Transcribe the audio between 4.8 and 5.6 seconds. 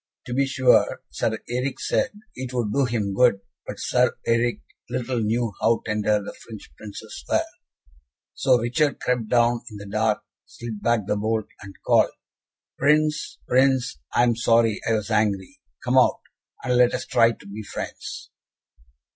little knew